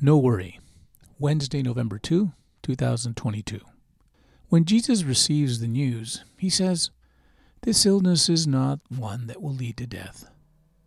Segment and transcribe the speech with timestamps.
[0.00, 0.60] No Worry,
[1.18, 2.30] Wednesday, November 2,
[2.62, 3.60] 2022.
[4.48, 6.90] When Jesus receives the news, he says,
[7.62, 10.30] This illness is not one that will lead to death.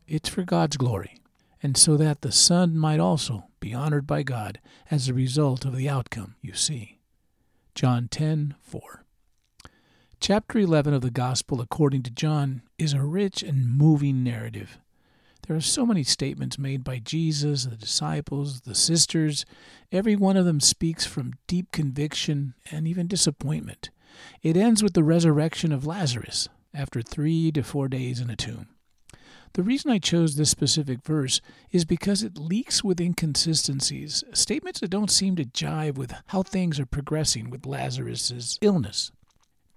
[0.07, 1.17] It's for God's glory,
[1.61, 5.75] and so that the Son might also be honored by God as a result of
[5.75, 6.99] the outcome you see.
[7.75, 9.03] John 10 4.
[10.21, 14.77] Chapter 11 of the Gospel according to John is a rich and moving narrative.
[15.47, 19.45] There are so many statements made by Jesus, the disciples, the sisters.
[19.91, 23.89] Every one of them speaks from deep conviction and even disappointment.
[24.43, 28.67] It ends with the resurrection of Lazarus after three to four days in a tomb.
[29.53, 34.89] The reason I chose this specific verse is because it leaks with inconsistencies, statements that
[34.89, 39.11] don't seem to jive with how things are progressing with Lazarus's illness.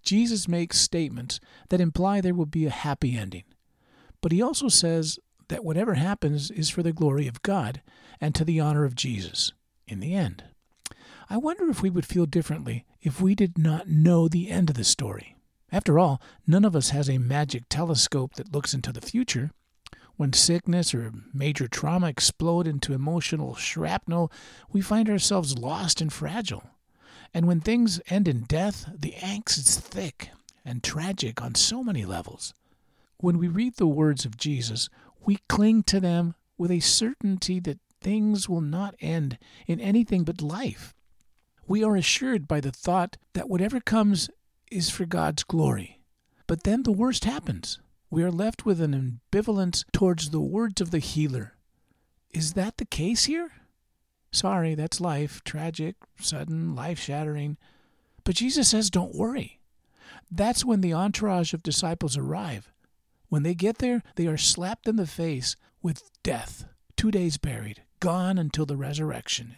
[0.05, 3.45] Jesus makes statements that imply there will be a happy ending,
[4.21, 7.83] but he also says that whatever happens is for the glory of God
[8.21, 9.53] and to the honor of Jesus
[9.87, 10.45] in the end.
[11.29, 14.77] I wonder if we would feel differently if we did not know the end of
[14.77, 15.37] the story.
[15.73, 19.51] After all, none of us has a magic telescope that looks into the future.
[20.17, 24.31] When sickness or major trauma explode into emotional shrapnel,
[24.71, 26.63] we find ourselves lost and fragile.
[27.33, 30.31] And when things end in death, the angst is thick
[30.65, 32.55] and tragic on so many levels.
[33.19, 34.89] When we read the words of Jesus,
[35.25, 40.43] we cling to them with a certainty that things will not end in anything but
[40.43, 40.95] life.
[41.67, 44.29] We are assured by the thought that whatever comes
[44.71, 46.01] is for God's glory.
[46.47, 47.79] But then the worst happens.
[48.11, 51.55] We are left with an ambivalence towards the words of the healer.
[52.31, 53.51] Is that the case here?
[54.31, 57.57] Sorry, that's life, tragic, sudden, life shattering.
[58.25, 59.61] But Jesus says, don't worry.
[60.31, 62.73] That's when the entourage of disciples arrive.
[63.35, 66.67] When they get there, they are slapped in the face with death,
[66.97, 69.57] two days buried, gone until the resurrection.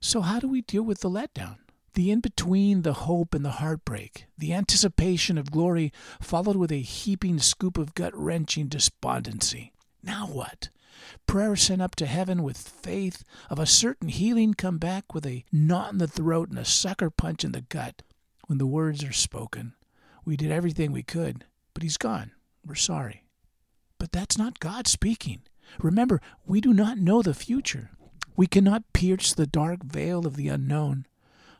[0.00, 1.56] So, how do we deal with the letdown?
[1.94, 6.82] The in between, the hope and the heartbreak, the anticipation of glory, followed with a
[6.82, 9.72] heaping scoop of gut wrenching despondency.
[10.02, 10.68] Now what?
[11.26, 15.46] Prayer sent up to heaven with faith of a certain healing come back with a
[15.50, 18.02] knot in the throat and a sucker punch in the gut
[18.46, 19.72] when the words are spoken.
[20.26, 22.32] We did everything we could, but he's gone.
[22.66, 23.24] We're sorry.
[23.98, 25.42] But that's not God speaking.
[25.80, 27.90] Remember, we do not know the future.
[28.36, 31.06] We cannot pierce the dark veil of the unknown.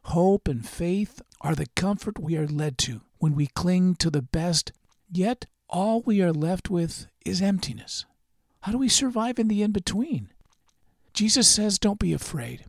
[0.04, 4.22] Hope and faith are the comfort we are led to when we cling to the
[4.22, 4.72] best,
[5.10, 8.04] yet all we are left with is emptiness.
[8.60, 10.28] How do we survive in the in between?
[11.14, 12.64] Jesus says, Don't be afraid.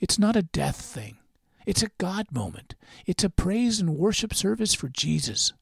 [0.00, 1.16] It's not a death thing,
[1.64, 2.74] it's a God moment.
[3.06, 5.52] It's a praise and worship service for Jesus.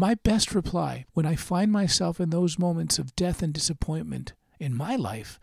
[0.00, 4.74] My best reply when I find myself in those moments of death and disappointment in
[4.74, 5.38] my life,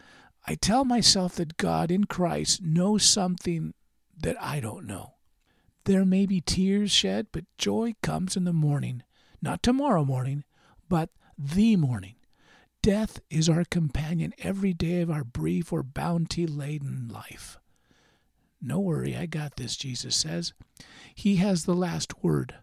[0.48, 3.76] I tell myself that God in Christ knows something
[4.20, 5.14] that I don't know.
[5.84, 9.04] There may be tears shed, but joy comes in the morning,
[9.44, 10.44] not tomorrow morning,
[10.90, 12.16] but the morning.
[12.82, 17.60] Death is our companion every day of our brief or bounty laden life.
[18.60, 20.54] No worry, I got this, Jesus says.
[21.14, 22.56] He has the last word.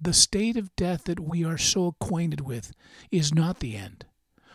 [0.00, 2.72] The state of death that we are so acquainted with
[3.10, 4.06] is not the end.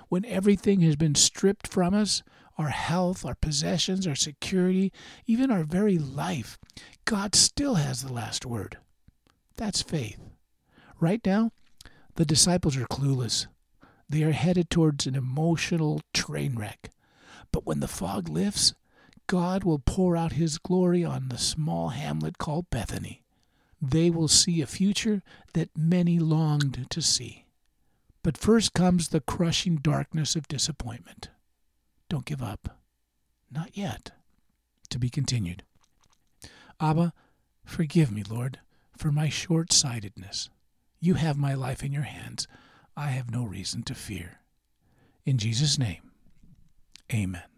[0.08, 2.24] When everything has been stripped from us,
[2.58, 4.94] our health, our possessions, our security,
[5.26, 6.58] even our very life,
[7.04, 8.78] God still has the last word.
[9.58, 10.20] That's faith.
[11.02, 11.52] Right now,
[12.16, 13.48] the disciples are clueless.
[14.08, 16.90] They are headed towards an emotional train wreck.
[17.52, 18.76] But when the fog lifts,
[19.28, 23.23] God will pour out His glory on the small hamlet called Bethany
[23.86, 25.22] they will see a future
[25.54, 27.46] that many longed to see.
[28.24, 31.30] But first comes the crushing darkness of disappointment.
[32.08, 32.80] Don't give up.
[33.52, 34.12] Not yet.
[34.90, 35.64] To be continued.
[36.80, 37.12] Abba,
[37.66, 38.60] forgive me, Lord,
[38.98, 40.50] for my short sightedness.
[41.02, 42.48] You have my life in your hands.
[42.96, 44.40] I have no reason to fear.
[45.26, 46.12] In Jesus' name,
[47.14, 47.53] amen.